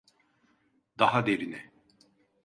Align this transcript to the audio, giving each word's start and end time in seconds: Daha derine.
Daha 0.99 1.25
derine. 1.25 1.71